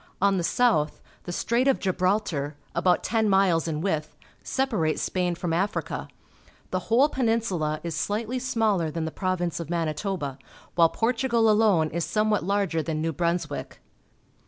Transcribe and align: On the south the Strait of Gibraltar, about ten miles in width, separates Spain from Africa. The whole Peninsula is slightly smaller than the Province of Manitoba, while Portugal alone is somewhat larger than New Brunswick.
On 0.19 0.37
the 0.37 0.43
south 0.43 0.99
the 1.25 1.31
Strait 1.31 1.67
of 1.67 1.77
Gibraltar, 1.77 2.55
about 2.73 3.03
ten 3.03 3.29
miles 3.29 3.67
in 3.67 3.81
width, 3.81 4.15
separates 4.41 5.03
Spain 5.03 5.35
from 5.35 5.53
Africa. 5.53 6.07
The 6.71 6.79
whole 6.89 7.07
Peninsula 7.07 7.79
is 7.83 7.93
slightly 7.93 8.39
smaller 8.39 8.89
than 8.89 9.05
the 9.05 9.11
Province 9.11 9.59
of 9.59 9.69
Manitoba, 9.69 10.39
while 10.73 10.89
Portugal 10.89 11.51
alone 11.51 11.91
is 11.91 12.03
somewhat 12.03 12.43
larger 12.43 12.81
than 12.81 12.99
New 12.99 13.13
Brunswick. 13.13 13.79